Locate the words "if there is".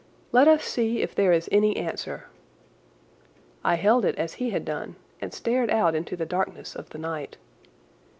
1.03-1.47